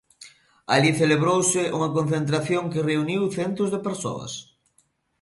Alí 0.73 0.91
celebrouse 1.01 1.61
unha 1.77 1.93
concentración 1.97 2.63
que 2.71 2.85
reuniu 2.89 3.21
centos 3.37 3.67
de 3.73 3.79
persoas. 3.87 4.31